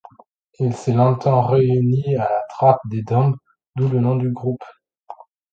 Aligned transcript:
Il 0.59 0.73
s'est 0.73 0.93
longtemps 0.93 1.45
réuni 1.45 2.15
à 2.15 2.23
la 2.27 2.41
Trappe 2.49 2.79
des 2.85 3.03
Dombes, 3.03 3.37
d’où 3.75 3.87
le 3.87 3.99
nom 3.99 4.15
du 4.15 4.31
groupe. 4.31 4.63